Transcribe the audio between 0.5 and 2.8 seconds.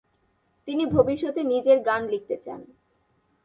তিনি ভবিষ্যতে নিজের গান লিখতে চান।